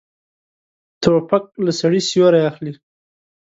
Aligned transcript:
توپک 1.01 1.43
له 1.65 1.71
سړي 1.79 2.01
سیوری 2.09 2.41
اخلي. 2.49 2.73